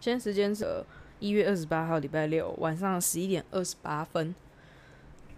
[0.00, 0.64] 现在时间是
[1.20, 4.34] 一月二十八号，礼拜六晚上十一点二十八分。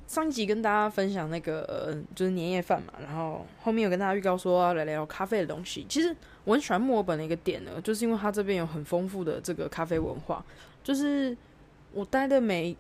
[0.07, 5.87] 上一集跟大家分享那个，就是年夜饭嘛，然后后面有跟大家预告说要来聊咖啡的东西。
[5.89, 6.15] 其实
[6.45, 10.45] 我很喜欢墨尔本的一个点呢，就是因为它这边有很丰富的这个咖啡文化。
[10.83, 11.37] 就是
[11.93, 12.77] 我待的每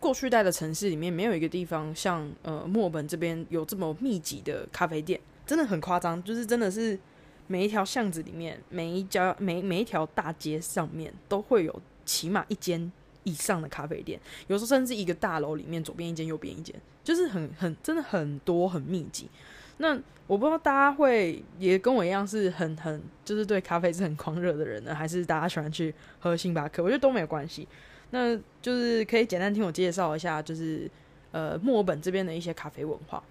[0.00, 6.22] 过去待的城市里面，没有一个地方像呃墨尔本这边有这么密集的咖啡店，真的很夸张。
[6.24, 6.98] 就是真的是
[7.46, 12.92] 每一条巷子里面，每一家每每一条大街上面都会有起码一间。
[13.26, 19.30] 以上的咖啡店，有时候甚至一个大楼里面左边一间，右边一间，就是很很真的很多很密集。
[19.78, 26.82] 那我不知道大家会也跟我一样是很很就是对咖啡是很狂热的人呢，还是大家喜欢去喝星巴克？
[26.82, 27.66] 我觉得都没有关系。
[28.10, 30.86] 那就是可以简单听我介绍一下，就是
[31.32, 33.24] 呃墨尔本这边的一些咖啡文化。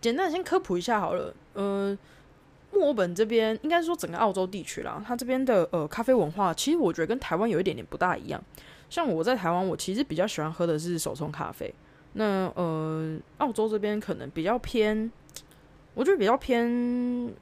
[0.00, 1.34] 简单先科普一下好了。
[1.54, 1.98] 呃，
[2.72, 8.42] 墨尔本这边应该说整个澳洲地区啦，它这边的呃咖啡文化，其实我觉得跟台湾有一点点不大一样。
[8.88, 11.72] 像我在台湾，我其实比较喜欢喝的是手冲咖啡。
[12.14, 15.10] 那呃，澳洲这边可能比较偏，
[15.94, 16.66] 我觉得比较偏，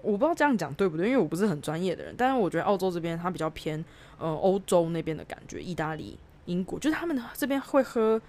[0.00, 2.14] 我不知道这样讲对不对，因为我不是很专业的人。
[2.16, 3.84] 但是我觉得澳洲这边它比较偏
[4.18, 8.20] 呃欧洲那边的感觉，意大利、英国，就是他们这边会喝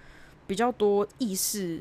[0.48, 1.80] 比较多意式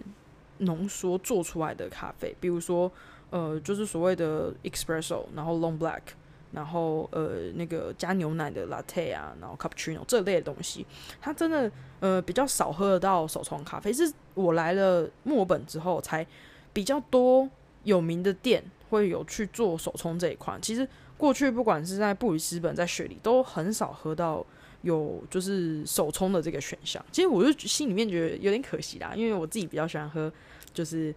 [0.59, 2.91] 浓缩做出来的咖啡，比如说
[3.31, 6.01] 呃，就是所谓的 espresso，然后 long black。
[6.53, 10.85] 然后呃，那个加牛奶的 latte 啊，然后 cappuccino 这类的东西，
[11.21, 11.71] 它真的
[12.01, 13.93] 呃比较少喝得到手冲咖啡。
[13.93, 16.27] 是我来了墨本之后，才
[16.73, 17.49] 比较多
[17.85, 20.59] 有名的店会有去做手冲这一块。
[20.61, 24.45] 其实过去不管是在布里斯本、在雪梨，都很少喝到
[24.81, 27.01] 有就是手冲的这个选项。
[27.13, 30.29] 其实我就心里面觉得有点可惜啦，因为我自己比较喜欢喝
[30.73, 31.15] 就是。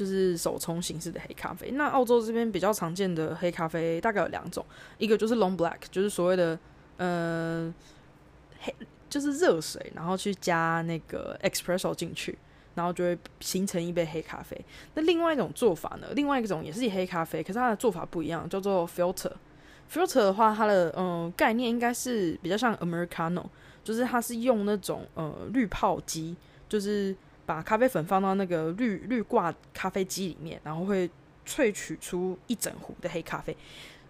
[0.00, 1.72] 就是手冲形式的黑咖啡。
[1.72, 4.64] 那澳洲这边比较常见的黑咖啡大概有两种，
[4.96, 6.58] 一个就是 long black，就是所谓的
[6.96, 7.74] 呃
[8.60, 8.74] 黑，
[9.10, 12.38] 就是热水，然后去加那个 espresso 进去，
[12.74, 14.58] 然后就会形成一杯黑咖啡。
[14.94, 19.32] 那另外一种做法呢，另外一种也是黑咖啡，可是它的做法不一样，叫做 filter。
[19.92, 23.44] filter 的话，它的嗯概念应该是比较像 americano，
[23.84, 26.34] 就是它是用那种呃滤泡机，
[26.70, 27.14] 就是。
[27.50, 31.10] 把咖啡粉放到那个滤滤挂咖啡机里面，然后会
[31.44, 33.56] 萃取出一整壶的黑咖啡。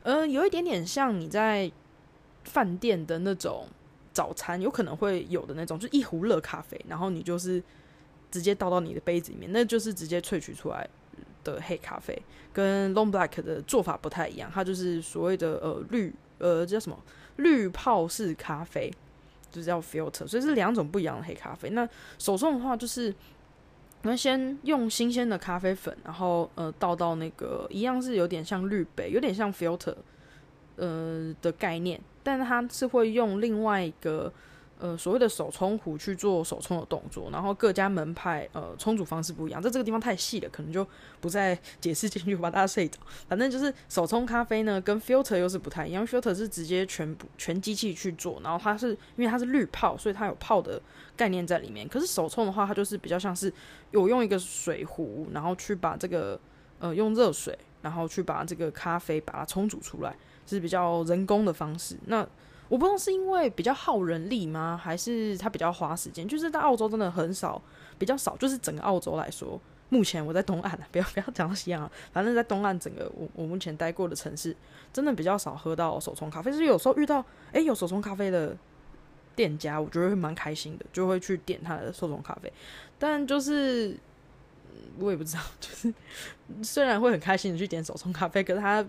[0.02, 1.72] 呃，有一点点像你在
[2.44, 3.66] 饭店的那种
[4.12, 7.62] 早餐有可能会有的那种，就一壶热咖啡，然后你就是
[8.30, 10.86] 直接倒到你的杯子里面，那就是直接萃取出来
[11.42, 12.14] 的黑咖啡。
[12.52, 16.98] 跟 Long Black 的做法不太一样，它就是所谓的呃滤呃叫什么
[17.36, 18.92] 滤泡式咖啡。
[19.50, 21.70] 就是要 filter，所以是两种不一样的黑咖啡。
[21.70, 21.88] 那
[22.18, 23.14] 手冲的话，就是
[24.02, 29.94] 那先用新鲜的咖啡粉，然后呃倒到那个一样是有点像滤杯，有点像 filter，
[30.76, 34.32] 呃的概念，但是它是会用另外一个。
[34.80, 40.86] 呃，所谓的手冲壶去做手冲的动作，然后各家门派呃冲煮方式不一样，在这个地方太细了，可能就
[41.20, 42.98] 不再解释进去，把大家睡着。
[43.28, 50.80] 反正就是手冲咖啡呢，跟 filter 又是不太一样，filter 是直接全部全机器去做，然后它是因为它是滤泡，所以它有泡的
[51.14, 51.86] 概念在里面。
[51.86, 53.52] 可是手冲的话，它就是比较像是
[53.90, 56.40] 有用一个水壶，然后去把这个
[56.78, 60.16] 呃用热水，然后去把这个咖啡把它冲煮出来，
[60.46, 61.98] 是比较人工的方式。
[62.06, 62.26] 那
[62.70, 66.26] 我不知道是因为比较耗人力吗，还是它比较花时间？
[66.26, 67.60] 就是在澳洲真的很少，
[67.98, 68.36] 比较少。
[68.36, 74.56] 就是整个澳洲来说，目前我在东岸，不要不要讲到西岸，反正在东岸整个我我目前待过的城市，
[74.92, 76.52] 真的比较少喝到手冲咖啡。
[76.52, 78.56] 是有时候遇到诶有手冲咖啡的
[79.34, 82.52] 店家，我觉得会蛮开心的，就会去点他的手冲咖啡。
[83.00, 83.98] 但就是
[85.00, 85.92] 我也不知道，就是
[86.62, 88.86] 虽然会很开心的去点手冲咖啡，可是它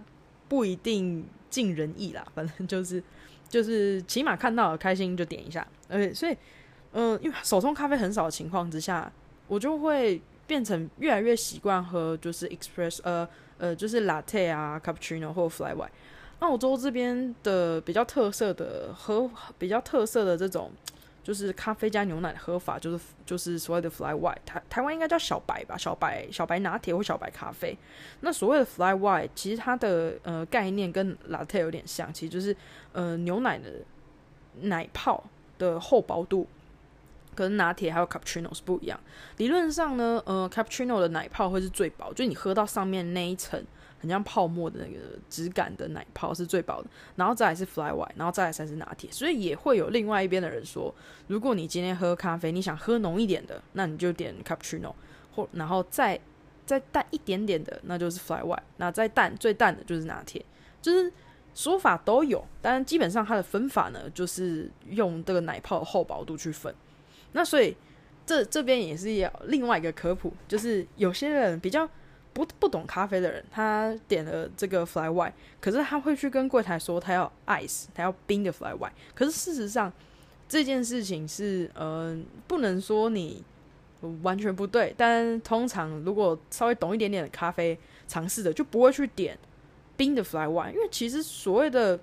[0.48, 2.24] 不一定尽人意啦。
[2.36, 3.04] 反正就是。
[3.52, 6.36] 就是起码看到开心就点一下，而且所以，
[6.94, 9.12] 嗯，因为手冲咖啡很少的情况之下，
[9.48, 13.28] 我就会变成越来越习惯喝就是 express，呃
[13.58, 15.90] 呃，就是 latte 啊，cappuccino 或 fly white。
[16.40, 20.72] 澳洲这边的比较特色的喝比较特色的这种
[21.24, 27.78] 就是咖啡加牛奶的喝法，就是就是所谓的 fly white，台台湾应该叫小白吧，小白小白拿铁或小白咖啡。
[28.22, 32.56] 那所谓的 fly white，其实它的呃概念跟 latte 有点像，其实就是
[32.94, 33.72] 呃牛奶的
[34.62, 35.24] 奶泡
[35.58, 36.48] 的厚薄度
[37.36, 39.00] 跟拿铁还有 cappuccino 是不一样。
[39.38, 43.64] 理论上呢，呃 cappuccino 的奶泡会是最薄，就你喝到上面那一层。
[44.02, 45.00] 很像泡沫的那个
[45.30, 49.08] 质感的奶泡是最薄的，然后再来是 fly white，然后再来才是拿铁。
[49.12, 50.92] 所以也会有另外一边的人说，
[51.28, 54.92] 如果你今天喝咖啡，你想喝浓一点的，那你就点 cappuccino，
[55.36, 56.20] 或然后再
[56.66, 60.44] 再淡一点点的，那就是 fly white，那再淡最淡的就是拿铁。
[60.82, 61.14] 就是
[61.54, 66.74] 说法都有，但基本上它的分法呢，就是用这个奶泡厚薄度去分。
[67.34, 67.78] 那所以
[68.26, 71.88] 这这边也是要另外一个科普，就是有些人比较。
[72.34, 78.92] 不不懂咖啡的人，他点了这个 fly white，可是他会去跟柜台说他要 ice，他要冰的 fly white。
[79.14, 79.92] 可是事实上
[80.48, 82.18] 这件事情是，呃，
[82.48, 83.44] 不能说你
[84.22, 89.38] 完全不对，但通常如果稍微懂一点点的咖啡尝试的，就不会去点
[89.98, 92.00] 冰的 fly white，因为其实所谓的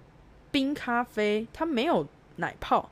[0.51, 2.91] 冰咖啡它没有奶泡，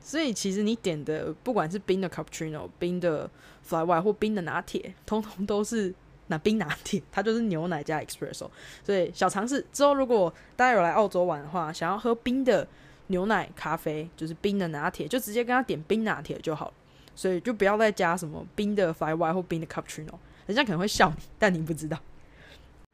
[0.00, 3.30] 所以其实你点的不管是冰的 cappuccino、冰的
[3.62, 5.94] fly white 或冰的拿铁，通通都是。
[6.30, 8.48] 那冰拿铁， 它就是牛奶加 espresso，
[8.82, 12.66] 所以小尝试之后，如果大家有来澳洲玩的话，想要喝冰的
[13.08, 16.74] 牛奶咖啡，就是冰的拿铁，就直接跟他点冰拿铁就好了。
[17.16, 20.14] 所以就不要再加什么冰的 fly white 或冰的 cappuccino，
[20.46, 21.98] 人家可能会笑你，但你不知道。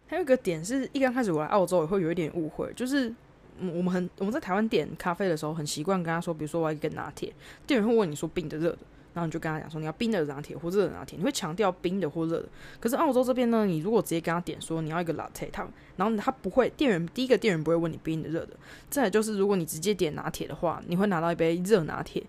[0.08, 3.14] 还有一个点是一刚开始我来澳洲也会有一点误会，就是
[3.60, 7.32] 我们很我们在台湾点咖啡的时候，很习惯跟他说，比如说我要一个拿铁，
[7.66, 8.78] 店员会问你说冰的热的。
[9.16, 12.46] 然后你就跟他讲说你要冰的拿铁或热的拿铁，你会强调冰的或热的。
[12.78, 15.66] 可是澳洲这边呢，你如果直接跟他点说你要一个 latte，他
[15.96, 18.50] 然后他不会，店员第一个店员不会问你冰的热的。
[18.90, 22.22] 再就是如果你直接点拿铁的话，你会拿到一杯热拿铁。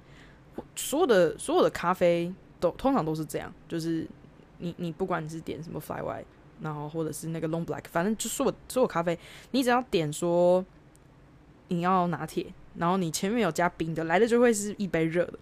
[0.78, 4.08] 所有的所有的咖啡都通常都是这样，就是
[4.60, 6.24] 你你不管你是点什么 fly white，
[6.62, 9.20] 然后或者是那个 long black，反正就所有所有咖啡，
[9.52, 10.66] 你只要点说
[11.68, 12.46] 你要拿铁，
[12.78, 15.38] 然后你前面有加冰的，来的就会是一杯热的。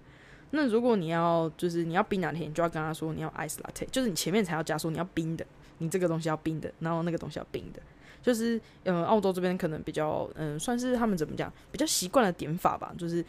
[0.55, 5.45] 那如果你要就是你要冰拿铁，你就要跟他说你要 ice latte，就是你前面才要加说你要冰的，
[5.79, 7.81] 你这个东西要冰的，然后那个东西要冰的，
[8.23, 13.23] 就是呃澳洲这边可能比较嗯算是他们怎么讲比较习惯的点法吧，就是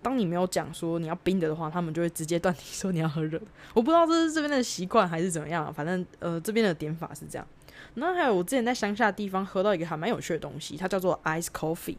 [0.00, 3.46] 当你没有讲说你要冰的的话，他们就会直接断定说你要喝热的。
[3.74, 7.46] 我不知道这是这边的习惯还是怎么样，反正呃这边的点法是这样。
[7.94, 11.96] 那还有我之前在乡下地方喝到一个还蛮有趣的东西，它叫做 ice coffee。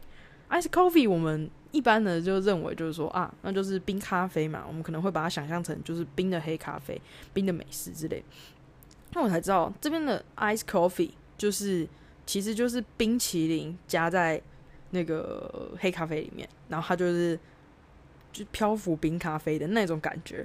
[0.50, 7.00] Ice coffee 我们一般的就认为就是说啊，那就是冰咖啡嘛，我们可能会把它想象成就是冰的黑咖啡、
[7.32, 8.22] 冰的美式之类。
[9.12, 11.88] 那我才知道这边的 ice coffee 就是
[12.26, 14.42] 其实就是冰淇淋加在
[14.90, 17.38] 那个黑咖啡里面，然后它就是
[18.32, 20.44] 就漂浮冰咖啡的那种感觉。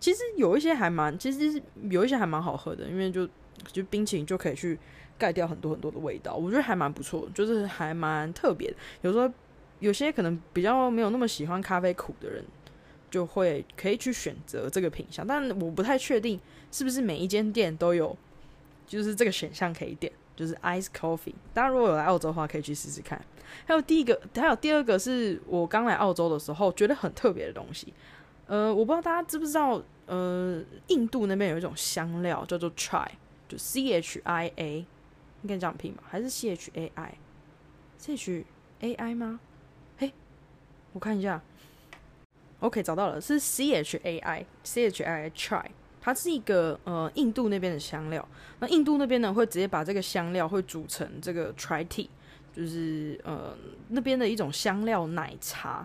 [0.00, 3.28] 其实有一些还蛮，其实有一些还蛮好喝的，因为就
[3.70, 4.76] 就冰淇淋就可以去
[5.16, 8.76] 盖掉很多很多的味道，我觉得还蛮不错，就是还蛮特别的。
[9.02, 9.32] 有时候。
[9.84, 12.42] 有些可能比较没有那么喜欢咖啡苦的人，
[13.10, 16.40] 就会可以去选择这个品相，但我不太确定
[16.72, 18.16] 是不是每一间店都有，
[18.86, 21.34] 就是这个选项可以点，就是 ice coffee。
[21.52, 23.20] 大家如果有来澳洲的话，可以去试试看。
[23.66, 27.92] 还有第一个，还有第二个是我刚来澳洲的时候觉得很特别的东西。
[28.46, 33.06] 呃，我不知道大家知不知道，呃，印度那边有一种香料叫做 chai，
[33.46, 34.78] 就 c h i a，
[35.42, 36.02] 应该这样拼吧？
[36.08, 38.44] 还是 c h a i？c h
[38.80, 39.40] a i 吗？
[40.94, 41.42] 我看一下
[42.60, 45.64] ，OK，找到了，是 C H A I，C H I Chai，
[46.00, 48.26] 它是一个呃印度那边的香料。
[48.60, 52.08] 那印度那边呢，会直接把这个香料会煮成这个 Chai Tea，
[52.52, 53.56] 就是呃
[53.88, 55.84] 那边的一种香料奶茶。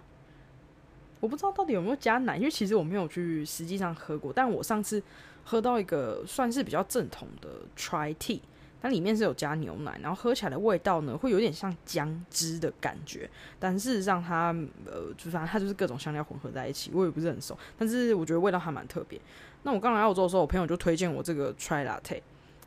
[1.20, 4.32] 我不知道到底有没有加奶，因为其实我没有去实际上喝过。
[4.32, 5.02] 但我上次
[5.44, 8.40] 喝到一个算是比较正统的 Chai Tea。
[8.82, 13.30] 它里面是有加牛奶，然后喝起来的味道呢，会有点像姜汁的感觉。
[13.60, 14.56] 但事实上，它
[14.86, 17.58] 呃，就反正它就是各种香料混合在一起，我也不是很熟。
[17.78, 19.20] 但是我觉得味道还蛮特别。
[19.64, 22.22] 那我刚来澳洲的时候，我朋友就推荐我这个 Try Latte。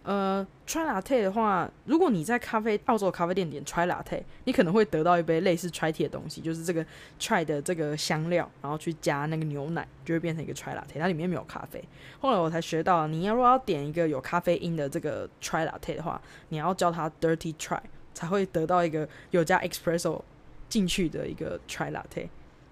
[0.05, 6.85] 呃，Try Latte 的话，如果你在咖啡澳洲咖啡店点 Try Latte，你可能会得到一杯类似 Try Tea 的东西，就是这个
[7.21, 10.99] Try 的这个香料，然后去加那个牛奶，就会变成一个 Try Latte。
[10.99, 11.83] 它里面没有咖啡。
[12.21, 17.79] 后来我才学到，你要如果要点一个有咖啡因的这个 Try Latte 的话，你要叫它 Dirty Try，
[18.13, 20.21] 才会得到一个有加 Espresso
[20.69, 22.29] 进去的一个 Try Latte，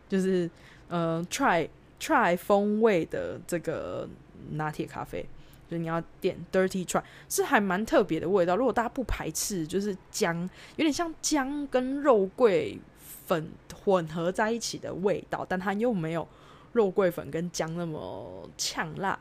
[0.08, 0.50] 就是
[0.88, 1.68] 呃 Try
[2.00, 4.08] Try 风味的这个
[4.50, 5.24] 拿铁咖啡。
[5.70, 10.36] 就你要点 dirty try 是还蛮特别的味道，如果大家不排斥，就是姜
[10.76, 12.80] 有点像姜跟肉桂
[13.26, 13.50] 粉
[13.84, 16.26] 混合在一起的味道，但它又没有
[16.72, 19.18] 肉桂粉跟姜那么呛辣，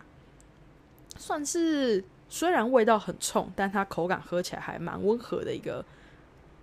[1.17, 5.85] 算是虽然味道很冲，但它口感喝起来还蛮温和的一个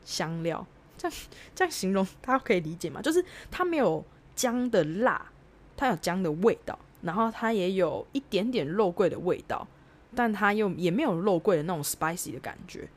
[0.05, 0.67] 香料。
[0.99, 1.19] 这样
[1.55, 3.03] 这样形容，大家可以理解吗？
[3.03, 4.03] 就是它没有
[4.35, 5.31] 姜的辣，
[5.77, 9.69] 它有姜的味道，然后它也有一点点肉桂的味道，
[10.17, 12.89] 但它又也没有肉桂的那种 spicy 的感觉。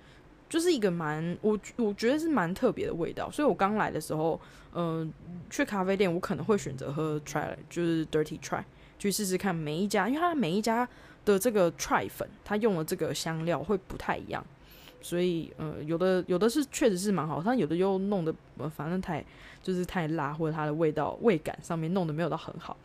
[0.47, 4.41] 就是一个蛮我我觉得是蛮特别的味道，所以我刚来的时候，
[4.73, 5.13] 嗯，
[5.47, 8.63] 去咖啡店我可能会选择喝 try，就是 dirty try，
[8.97, 10.89] 去试试看每一家，因为它每一家
[11.23, 14.43] 的这个 try 粉，它用的这个香料会不太一样，
[15.01, 18.33] 所以呃，有的有的是确实是蛮好，但有的又弄得
[18.75, 19.23] 反正太
[19.61, 22.75] 就是太辣，或者它的味道味感上面弄得没有到很好。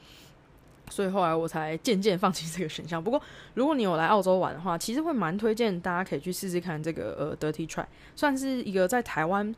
[0.94, 3.02] 所以后来我才渐渐放弃这个选项。
[3.02, 3.20] 不过，
[3.54, 7.84] 如果你有来澳洲玩的话，其实会蛮推荐大家可以去试试看这个呃 Dirty Try，
[8.14, 9.52] 算是一个在台湾，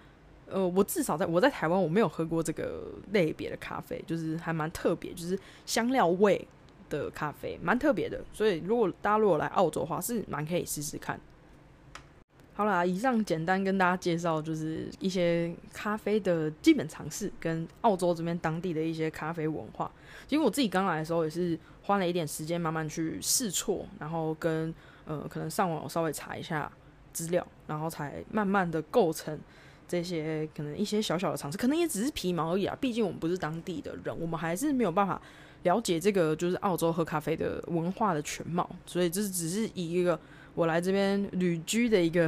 [0.49, 6.49] 呃，我至少在我在台湾我没有喝过这个类别的咖啡，就是还蛮特别，就是香料味
[6.89, 8.25] 的咖啡，蛮特别的。
[8.33, 11.21] 所以如果大家如果来澳洲的话，是蛮可以试试看。
[12.57, 19.93] 好啦，以上简单跟大家介绍，就是一些咖啡的基本常识，跟澳洲这边当地的一些咖啡文化。
[20.27, 26.73] 其实我自己刚来的时候，也是花了一点时间慢慢去试错，然后跟呃可能上网稍微查一下
[27.13, 29.39] 资料，然后才慢慢的构成
[29.87, 32.75] 这些可能一些小小的尝试，可能也只是皮毛而已啊。
[32.81, 35.21] 毕竟我们不是当地的人，我们还是没有办法
[35.65, 40.19] 了解这个就是澳洲喝咖啡的文化的全貌，所以这是只是以一个。
[40.55, 42.27] 我来这边旅居的一个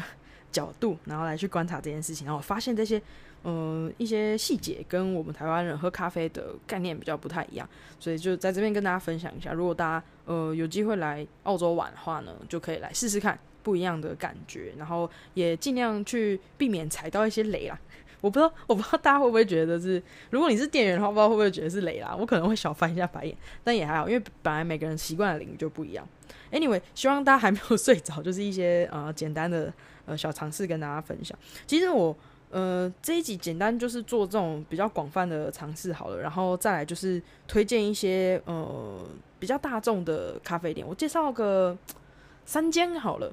[0.51, 3.01] 角度，然后来去观察这件事情，然后发现这些
[3.43, 9.53] 呃一些细节跟我们台湾人喝咖啡的概念比较不太一样，所以就在这边跟大家分享一下。
[9.53, 17.79] 如果大家呃有机会来澳洲玩的话呢，就可以来试试看不一样的感觉，然后也尽量去避免踩到一些雷啦。
[18.21, 22.17] 我不知道，我不知道大家会不会觉得是，如果你是店员的话，不知道会不会觉得是雷啦？
[22.19, 26.05] 我可能会小翻一下白眼，但也还好，因为本来每个人习惯的领域就不一样。
[26.51, 29.73] Anyway，希望大家还没有睡着，就是一些呃简单的
[30.09, 31.39] 呃小尝试跟大家分享。
[31.67, 32.17] 其实我
[32.51, 38.99] 呃这一集简单就是做这种比较广泛的尝试好了，然后再来就是推荐一些呃
[39.39, 40.87] 比较大众的咖啡店。
[40.87, 41.77] 我介绍个
[42.45, 43.33] 三间好了，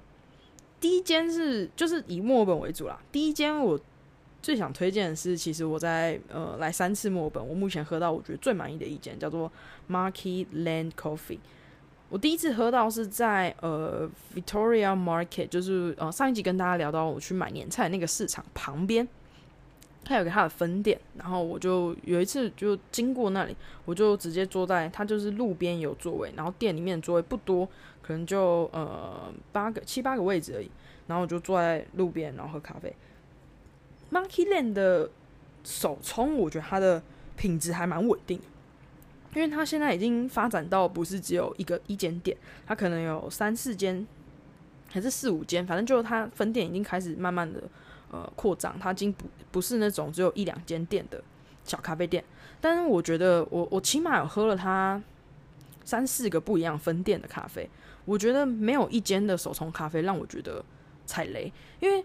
[0.80, 3.00] 第一间是就是以墨本为主啦。
[3.12, 3.80] 第一间我。
[4.42, 9.52] 最想推荐的是，其实我在呃来三次墨本，我目前喝到我觉得最满意的一间叫做
[9.90, 11.40] Market Land Coffee。
[12.16, 19.06] 我第一次喝到是在呃 Victoria Market，就是呃上一集跟大家聊到我去买年菜那个市场旁边，
[20.06, 23.54] 它有个它的分店，然后我就有一次就经过那里，
[23.84, 27.68] 我就直接坐在它就是路边有座位，然后店里面座位不多，
[28.02, 30.72] 可能就呃八个七八个位置而已，
[31.08, 32.96] 然后我就坐在路边然后喝咖啡。
[34.10, 35.10] Monkey Land 的
[35.66, 37.04] 手冲，我觉得它的
[37.36, 38.40] 品质还蛮稳定，
[39.36, 44.08] 因为它现在已经发展到不是只有一个一间店，它可能有三四间，
[44.90, 47.62] 还是四五间，反正就是它分店已经开始慢慢的
[48.12, 51.24] 呃扩张，它已经不不是那种只有一两间店的
[51.64, 52.24] 小咖啡店。
[52.60, 55.02] 但是我觉得我我起码有喝了它
[55.84, 57.70] 三四个不一样分店的咖啡，
[58.06, 60.64] 我觉得没有一间的手冲咖啡让我觉得
[61.06, 62.04] 踩雷，因为。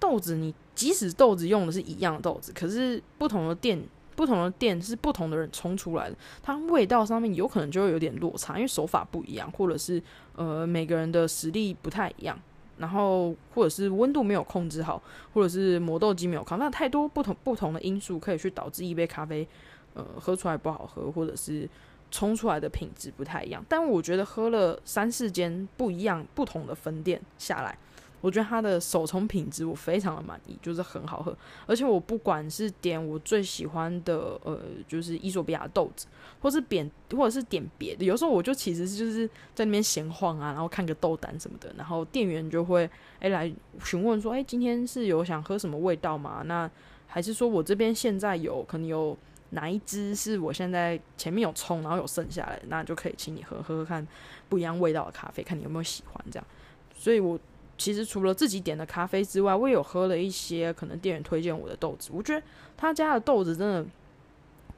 [0.00, 3.80] 豆子，你即使豆子用的是一样的豆子，可是不同的店，
[4.14, 10.02] 不同的店是不同的人冲出来的，它味道上面有可能就会有点落差，因为手法不一样，或者是
[10.34, 12.38] 呃每个人的实力不太一样，
[12.78, 15.02] 然后或者是温度没有控制好，
[15.34, 19.46] 或者是磨豆机没有靠，那太多不同不同的因素可以去导致一杯咖啡
[19.94, 21.68] 呃喝出来不好喝，或者是
[22.10, 23.64] 冲出来的品质不太一样。
[23.68, 27.76] 但我觉得喝了三四间不一样不同的分店下来。
[28.22, 31.36] 我觉得它的手冲品质我非常的满意，就是很好喝，
[31.66, 36.06] 而且我不管是点我最喜欢的呃，就是伊索比亚豆子，
[36.40, 42.88] 或是点或者是点别的，有时候我就其实就是在那边闲晃啊，然后看个豆单什么的，然后店员就会
[43.18, 43.52] 哎来
[43.82, 46.42] 询问说，哎今天是有想喝什么味道吗？
[46.46, 46.70] 那
[47.08, 49.18] 还是说我这边现在有可能有
[49.50, 54.06] 哪一支是我现在前面有冲，然后有剩下来，那就可以请你喝喝喝看
[54.48, 56.46] 不一样味道的咖啡，看你有没有喜欢这样，
[56.94, 57.36] 所以我。
[57.78, 62.10] 其实除了自己点的咖啡之外，我也有喝了一些可能店员推荐我的豆子。
[62.12, 62.40] 我觉得
[62.76, 63.84] 他家的豆子真的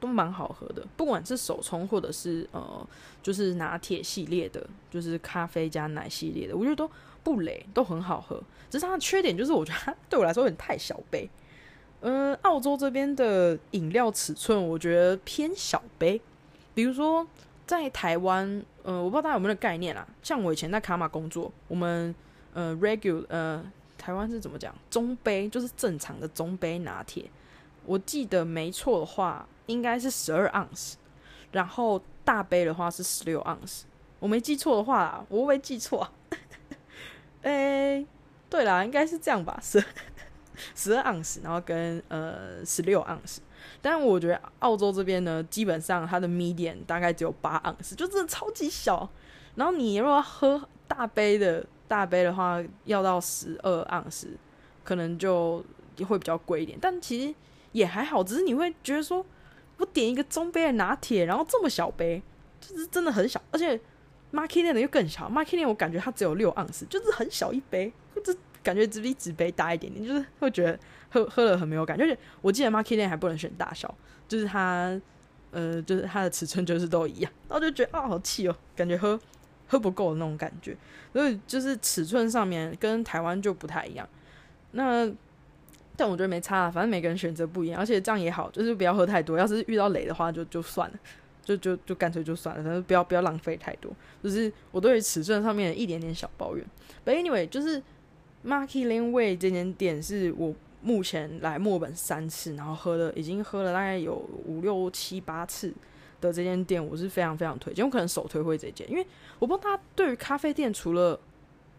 [0.00, 2.86] 都蛮好喝的，不管是手冲或者是呃，
[3.22, 6.90] 就是拿铁系列的，就是咖啡加奶系列的，我觉得都
[7.22, 8.42] 不雷，都很好喝。
[8.70, 11.28] 只是它的缺点就是，我觉得它对我来说有点太小杯。
[12.00, 16.18] 嗯，澳洲这边的饮料尺寸我觉得偏小杯。
[16.74, 17.26] 比如说
[17.66, 20.06] 在台湾，呃，我不知道大家有没有概念啊？
[20.22, 22.14] 像我以前在卡玛工作，我们。
[22.54, 24.74] 呃，regular，呃，台湾是怎么讲？
[24.88, 27.30] 中杯就是正常的中杯拿铁。
[27.84, 30.96] 我记得没错的话，应该是十二盎司。
[31.52, 33.84] 然后大杯的话是十六盎司，
[34.18, 36.08] 我没记错的话，我会不会记错？
[37.42, 38.04] 哎，
[38.48, 39.84] 对啦，应该是这样吧，十
[40.74, 43.40] 十二盎司，然后跟呃十六盎司。
[43.80, 49.08] 但我觉得澳洲这边呢，基本上它的 median 大概只有八盎司，就真的超级小。
[49.54, 54.28] 然后你如果喝大杯的，大杯的话要到十二盎司，
[54.82, 55.64] 可能就
[56.08, 56.76] 会比较贵一点。
[56.80, 57.34] 但其实
[57.70, 59.24] 也还好，只是你会觉得说，
[59.78, 62.20] 我点一个中杯的拿铁，然后这么小杯，
[62.60, 63.80] 就是真的很小，而且
[64.32, 65.30] Market 的又更小。
[65.30, 67.92] Market 我感觉它只有六盎司，就是很小一杯，
[68.24, 70.76] 就感觉只比纸杯大一点点，就是会觉得。
[71.10, 73.94] 喝喝了很没有感觉，我记得 m a r k e t i n 还不能选大小，
[74.26, 75.00] 就是它，
[75.52, 79.16] 呃，就是它的尺寸就是都一样，然后就觉得啊好气哦，感觉喝
[79.74, 80.76] 喝不够的那种感觉，
[81.12, 84.08] 所以就是尺寸上面跟台湾就不太一样。
[84.70, 85.10] 那
[85.96, 89.36] 但我觉得没差，反正每个人选择不一样，而且这样也好，就是不要喝太多。
[89.36, 90.96] 要是遇到雷的话，就就算了，
[91.44, 93.90] 就就就干脆就算了，反正不要不要浪费太多。
[94.22, 96.64] 就是我对于尺寸上面一点点小抱怨。
[97.04, 97.82] But anyway，就是
[98.46, 100.54] Market Lane Way 这间店是我。
[100.86, 105.72] 目前来墨本三次，然后喝了已经喝了大概有五六七八次
[106.28, 107.84] 的这间店，我是非常非常推荐。
[107.84, 109.06] 我可能首推会这间，因为
[109.38, 111.18] 我不知道他对于咖啡店除了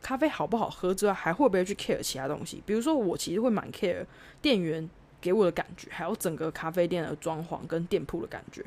[0.02, 2.62] 咖啡好不好喝之外，还会不会去 care 其他东西。
[2.66, 4.06] 比如说，我其实会蛮 care
[4.42, 8.64] 店员给我的感觉，还有整个咖啡店的装潢跟店铺的感觉。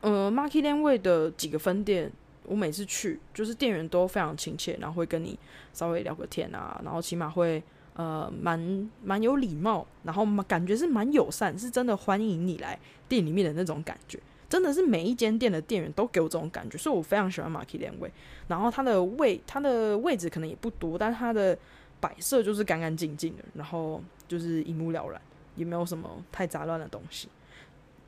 [0.00, 2.10] 呃，Market Lane Way 的几个分店，
[2.44, 5.38] 我每次去就是店员都非常亲切，然后会跟你
[5.72, 7.62] 稍微聊个天啊，然后起码会。
[7.94, 14.18] 呃，蛮蛮有礼貌，然后感觉是蛮友善，是真的欢迎你来店里面的那种感觉，
[14.52, 18.12] 真的是每一间店的店员都给我这种感觉，所以我非常喜欢马基连位。
[18.48, 21.56] 然后它的位，它的位置可能也不多，但它的
[21.98, 25.18] 摆设就是干干净净的，然后就是一目了然，
[25.56, 27.28] 也没有什么太杂乱的东西，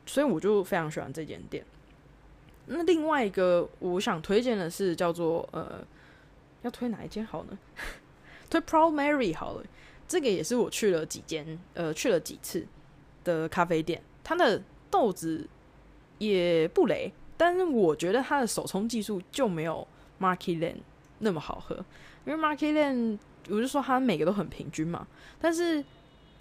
[0.05, 1.65] 所以我就非常喜欢这间店。
[2.67, 5.83] 那另外一个我想推荐的是叫做呃，
[6.61, 7.57] 要推哪一间好呢？
[8.51, 9.63] 推 Pro Mary 好了，
[10.07, 12.67] 这个也是我去了几间，呃，去了几次
[13.23, 13.99] 的咖啡店。
[14.23, 14.61] 它的
[14.91, 15.47] 豆子
[16.17, 19.87] 也不雷，但是我觉得它的手冲技术就没有
[20.19, 20.77] Market Lane
[21.19, 21.75] 那么好喝。
[22.25, 23.17] 因为 Market Lane
[23.49, 25.07] 我就说它每个都很平均嘛，
[25.39, 25.83] 但是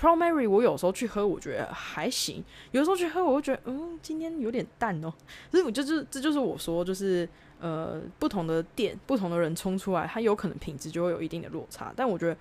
[0.01, 5.13] Pro Mary 我有时候去喝，我觉得还行；有时候去喝，我会觉得嗯，今天有点淡哦。
[5.51, 7.29] 所以我就是这就是我说就是。
[7.61, 11.91] 呃，不同的店，不同的人冲出来，它有可能品质就会有一定的落差。
[11.97, 12.37] 但我觉得，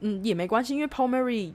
[0.00, 1.52] 嗯，也没关系，因为 Paul Mary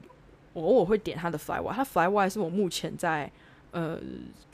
[0.52, 3.30] 我偶尔会点它的 Fly Y，它 Fly Y 是我目前在
[3.76, 3.98] 呃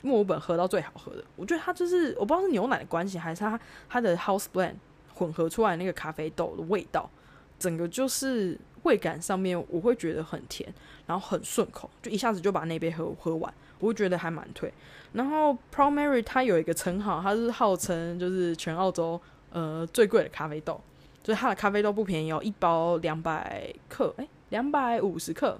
[0.01, 1.23] 墨尔本喝到最好喝的。
[1.37, 3.57] 我觉得它就是我不知道是牛奶的关系，还是它
[3.87, 4.75] 它的 House Blend
[5.13, 7.09] 混合出来那个咖啡豆的味道，
[7.57, 10.67] 整个就是味感上面我会觉得很甜，
[11.07, 14.71] 然后很顺口，就一下子就把那杯喝喝完，我会觉得还蛮推。
[15.13, 20.81] 然后 Pro Mary 它有一个称号，它是号称就是全澳洲呃最贵的咖啡豆，
[21.23, 25.57] 就是它的咖啡豆不便宜哦，一包两百克，哎，两百五十克，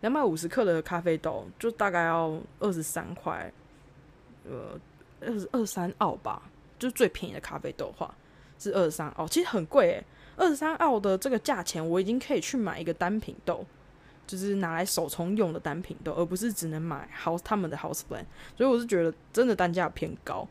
[0.00, 3.52] 两百五十克的咖啡豆就大概要二十三块，
[4.44, 4.78] 呃，
[5.20, 6.42] 二十二三澳吧，
[6.78, 8.14] 就最便宜的咖啡豆话
[8.58, 10.04] 是二十三澳，其实很贵诶，
[10.36, 13.64] 二十三澳的这个价钱我已经可以去买一个单品豆。
[14.26, 18.26] 就是拿来手冲用的单品豆，而不是只能买 house 他们的 house blend，
[18.58, 20.46] 所以我是觉得真的单价偏高，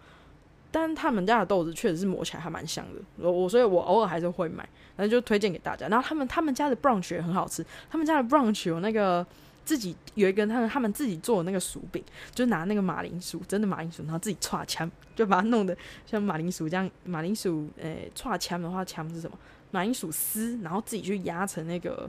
[0.79, 5.87] 但他们家的豆子确实是磨起来还蛮香的，我我所以我偶尔还是会买，那就推荐给大家。
[5.87, 9.25] 然后他们他们家的 brunch 也很好吃，他们家的 brunch 有那个
[9.65, 19.35] 自己有一根他们他们自己做的那个薯饼，就拿那个马铃薯，真的马铃薯，然后自己串枪，就把它弄得像马铃薯这样，马铃薯诶串枪的话，枪是什么？
[19.71, 22.07] 马铃薯丝，然后自己去压成那个。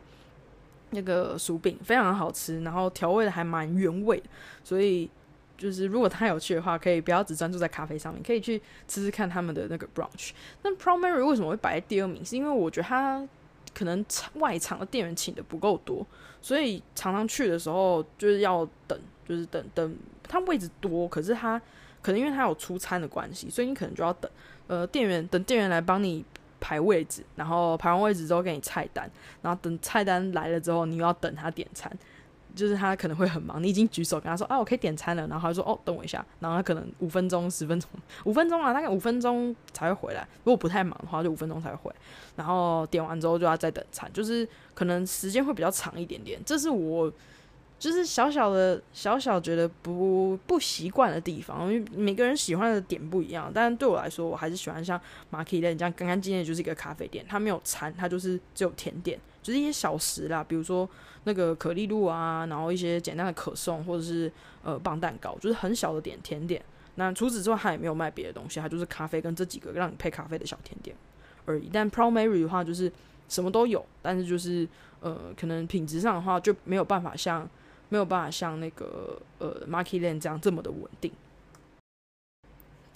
[0.91, 4.23] 那个薯饼非常好吃，然后调味的还蛮原味，
[4.65, 5.07] 所以
[5.59, 10.31] 就是如果他有去的话，可以不要只专注在咖啡上面，可以去吃吃看他们的那个 brunch。
[10.63, 12.25] 那 Pro Mary 为什么会摆在第二名？
[12.25, 13.29] 是因为我觉得他
[13.75, 14.03] 可能
[14.35, 16.07] 外场的店员请的不够多，
[16.41, 19.97] 所以常常去的时候就是要等，就是等等。
[20.23, 21.61] 他位置多，可是他
[22.01, 24.31] 可能因为他有出餐的关系，所以你可能就要等，
[24.69, 26.25] 呃，店员等店员来帮你。
[26.61, 29.09] 排位置，然后排完位置之后给你菜单，
[29.43, 31.89] 然后等菜单来了之后，你又要等他点餐，
[32.55, 33.63] 就是他可能会很忙。
[33.63, 37.89] 你已经举手跟他说啊，我可以点餐了，然后他说哦，等我一下，然后他可能五分钟、十分钟、
[38.25, 40.27] 五分钟啊，大概五分钟才会回来。
[40.45, 41.95] 如果不太忙的话，就五分钟才会回。
[42.37, 46.41] 然后点完之后就要再等餐，就是可能时间会比较长一点点。
[46.45, 47.13] 这是我。
[47.81, 53.49] 就是小小的小小觉得不不习惯的地方，因为每个人喜欢的点不一样。
[53.55, 57.25] 但对我来说，我还是喜欢像马克店这样干干净净，就是一个咖啡店。
[57.29, 60.89] 它没有餐，它就是只有甜点，就是一些小食啦，比如说
[61.25, 64.31] 那个可丽露啊，然后一些简单的可颂或者是
[64.63, 66.63] 呃棒蛋糕，就是很小的点甜点。
[66.97, 70.97] 那除此之外，它也没有卖别的东西，它就是咖啡跟这几个让你配咖啡的小甜点
[71.47, 71.71] 而已。
[71.73, 72.91] 但 Pro Mary 的话，就是
[73.29, 74.67] 什么都有，但是就是
[75.01, 77.49] 呃，可能品质上的话就没有办法像
[77.89, 81.13] 没有办法像那个呃 Markeyland 这样这么的稳定。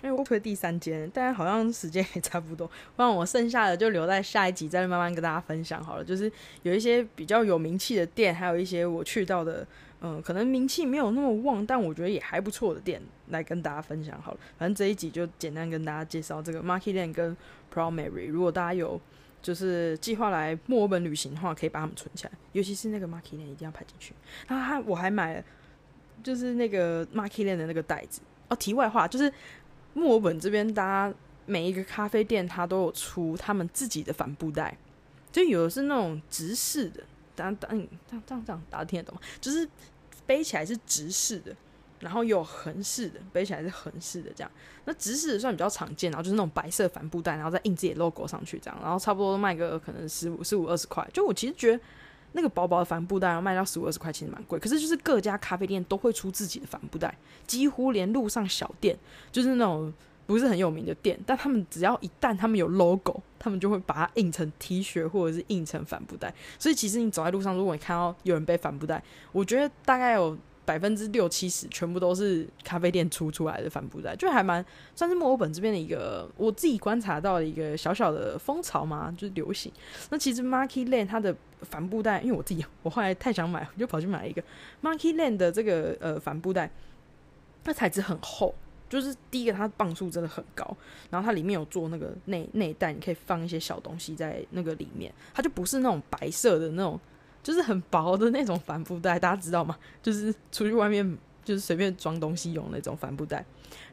[0.02, 6.04] 因为我推第三间，但好像时间也差不多，不然我剩下的就留在下一集再慢慢跟大家分享好了。
[6.04, 6.30] 就是
[6.64, 9.64] 有一些比较有名气的店，还有一些我去到的，
[10.00, 14.40] 嗯，可能名气没有那么旺，但我觉得也还不错的店，来跟大家分享好了。
[14.58, 17.36] 反正这一集就简单跟大家介绍这个 Market Land 跟
[17.72, 18.28] Primary。
[18.28, 19.00] 如果大家有
[19.40, 24.12] 就是计划来墨尔本旅行的话，可以把它们存起来，尤其是那个 Market Land 一定要排进去。
[24.48, 25.44] 然后他我还买了，
[26.24, 28.20] 就是那个 Market Land 的那个袋子。
[28.48, 29.32] 哦，题外话就是。
[29.94, 31.14] 墨尔本这边，大家
[31.46, 34.76] 每一个咖啡店，它都有出他们自己的帆布袋，
[35.30, 37.02] 就有的是那种直式的，
[37.34, 39.20] 当当这样这样这样，大家听得懂吗？
[39.40, 39.68] 就是
[40.26, 41.54] 背起来是直式的，
[42.00, 44.50] 然后有横式的，背起来是横式的这样。
[44.84, 51.08] 那直式的算比较常见，然后就是那种白色帆布袋，然后再印自己 logo 上去这样，然后差不多卖个可能十五、十五、二十块。
[51.12, 51.82] 就我其实觉得。
[52.32, 54.58] 那个薄薄的帆布袋要，卖到十五二十块，其实蛮贵。
[54.58, 57.16] 可是就是各家咖啡店都会出自己的帆布袋，
[57.46, 58.98] 几乎连路上小店，
[59.30, 59.92] 就是那种
[60.26, 66.34] 不是很有名的店，但他们只要一旦他们有 logo，他们就会把它印成 T 恤或者是印成帆布袋。
[66.58, 70.36] 所以其实你走在路上，如果你看到有人背帆布袋，我觉得大概有。
[70.64, 79.72] 百分之六七十全部都是咖啡店出出来的帆布袋，就还蛮算是墨尔本这边的一个我自己观察到的一个小小的风潮嘛，就是流行。
[80.10, 84.40] 那其实 Marky Land 它的帆布袋，因为我自己我后来太想买， 我就跑去买一个
[84.82, 86.70] Marky Land 的这个呃帆布袋，
[87.64, 88.54] 它材质很厚，
[88.88, 90.76] 就是第一个它磅数真的很高，
[91.10, 97.00] 然后它里面有做那个内内袋，你可以放一些小东西在那个里面，它就不是那种白色的那种。
[97.42, 99.76] 就是很薄的那种帆布袋，大家知道吗？
[100.02, 103.44] 就是出去外面就是随便装东西用那种帆布袋，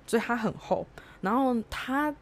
[0.05, 0.85] 所以它很厚。
[1.21, 2.13] 然后它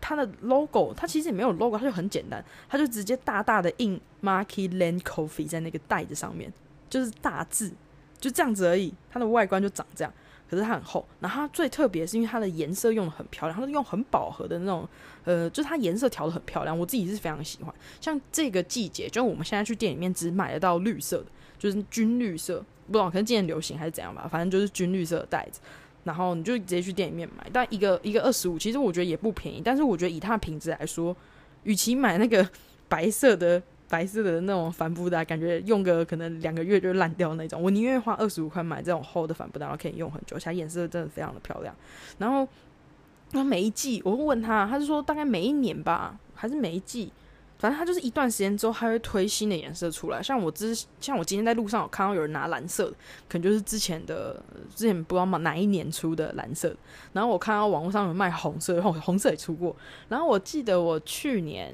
[0.00, 6.52] 它的 logo，它其实也没有 logo，它就很简单，它就直接大大的印 Marky Land Coffee 在那个袋子上面，
[6.88, 7.72] 就是大字，
[8.20, 8.94] 就这样子而已。
[9.10, 10.12] 它的外观就长这样。
[10.48, 14.88] 可是它很厚，然后它最特别是因为它的颜色用的很漂亮，它是用很饱和的那种，
[15.24, 17.74] 呃，就是它颜色调的很漂亮，我自己是非常喜欢。
[18.00, 21.26] 像这个季节，就我们现在去店里面只买得到绿色的，
[21.58, 25.60] 就是军绿色，不知道可能今年流行还是怎样吧，反正就是军绿色的袋子，
[26.04, 31.16] 然后你就直接去店里面买，但一个一个二十五，其实我觉得也不便宜，但是我觉得以它的品质来说，
[31.64, 32.48] 与其买那个
[32.88, 33.62] 白色的。
[33.88, 37.62] 白色的那种帆布袋，感觉用个可能两个月就烂掉那种。
[37.62, 41.72] 我宁愿花二十五块买这种厚的帆布袋，然后可以用很久，而且颜色真的非常的漂亮。
[42.18, 42.46] 然后，
[43.30, 47.12] 那每一季，我会问他，他是说大概每一年吧，还是每一季，
[47.58, 50.20] 反正他就是一段时间之后，他会推新的颜色出来。
[50.20, 52.92] 像我之，像我今天在路上有看到有人拿蓝色，
[53.28, 54.42] 可能就是之前的，
[54.74, 56.74] 之前不知道嘛哪一年出的蓝色。
[57.12, 59.76] 然后我看到网络上有卖红色，红红色也出过。
[60.08, 61.72] 然后我记得我去年。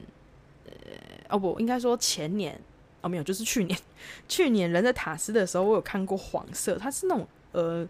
[1.28, 2.58] 哦不，应该说前年
[3.00, 3.78] 哦没有，就是去年。
[4.28, 7.88] 去年人在塔斯的时候，我有看过黄色，它是那种呃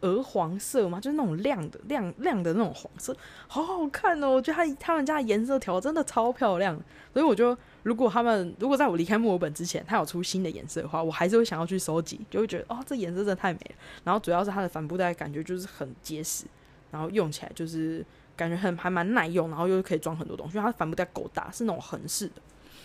[0.00, 3.16] 鹅黄色嘛，就是那种亮的亮亮的那种黄色，
[3.46, 4.30] 好好看哦！
[4.30, 6.74] 我觉得他他们家颜色调真的超漂亮，
[7.12, 13.74] 所以我就如果他们如果在我离开墨尔本之前，他有出新的颜色的话，我还是会想要去收集，就会觉得哦这颜色真的太美了。
[14.02, 16.46] 然后主要是它的帆布袋感觉就是很结实，
[16.90, 18.04] 然后用起来就是
[18.36, 22.34] 感觉很还蛮耐用，然后又可以装很多东西，因为它帆布袋够大，是那种横式的。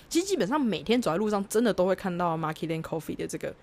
[0.10, 3.54] 其实基本上每天走在路上，真的都会看到 Marky Lane Coffee 的这个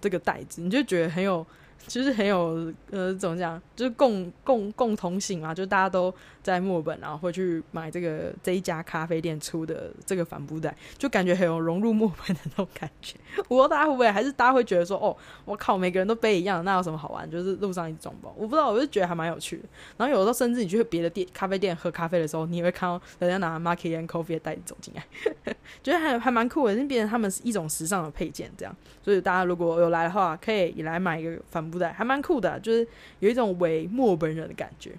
[0.00, 1.46] 这个袋子，你就觉得很有。
[1.86, 13.16] 其实很有呃，怎么讲，就是共共共同性嘛，就大家都在墨本，然后会去买这个这一家咖啡店出的这个帆布袋，就感觉很有融入墨本的那种感觉。
[13.36, 17.30] 我不知道大家会不会，还是大家会觉得说，哦，我靠，每个人都背一样，那有什么好玩？
[17.30, 19.64] 就是路上一装包，我不知道，我就觉得还蛮有趣的。
[19.98, 25.04] 然后有的时候甚至你去别的店咖啡店喝咖啡的时候，你也会看到人家拿 Marky and Coffee 的袋子走进来，
[25.84, 28.74] 觉得还还蛮酷的，那变成他们是一种时尚的配件这样。
[29.02, 31.63] 所以大家如果有来的话，可以也来买一个帆。
[31.70, 32.86] 不带，还蛮酷的，就是
[33.20, 34.92] 有一种伪墨本人的感觉，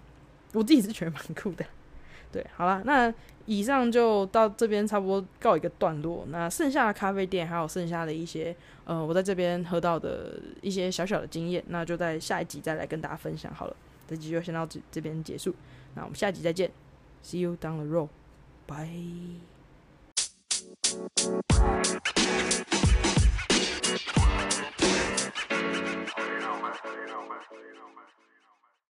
[0.53, 1.65] 我自己是觉得蛮酷的。
[2.31, 3.13] 对，好了，那
[3.45, 13.75] 以上就到这边差不多告一个段落，那剩下的咖啡店还有剩下的一些，呃，我在这边喝到的一些小小的经验，那就在下一集再来跟大家分享好了。
[14.07, 15.55] 这集就先到这这边结束，
[15.93, 16.69] 那我们下集再见
[17.23, 18.09] ，See you down the road，
[18.67, 18.89] 拜。